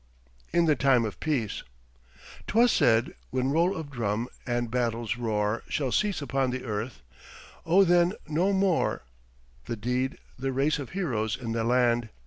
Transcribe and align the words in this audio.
IN 0.51 0.65
THE 0.65 0.75
TIME 0.75 1.05
OF 1.05 1.19
PEACE 1.19 1.61
'Twas 2.47 2.71
said: 2.71 3.13
"When 3.29 3.51
roll 3.51 3.75
of 3.75 3.91
drum 3.91 4.29
and 4.47 4.71
battle's 4.71 5.15
roar 5.15 5.61
Shall 5.69 5.91
cease 5.91 6.23
upon 6.23 6.49
the 6.49 6.63
earth, 6.63 7.03
O, 7.67 7.83
then 7.83 8.13
no 8.27 8.51
more 8.51 9.03
The 9.65 9.75
deed 9.75 10.17
the 10.39 10.51
race 10.51 10.79
of 10.79 10.89
heroes 10.97 11.37
in 11.37 11.51
the 11.51 11.63
land." 11.63 12.09